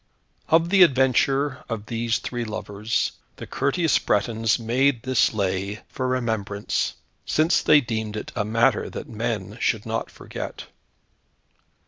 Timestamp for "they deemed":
7.61-8.17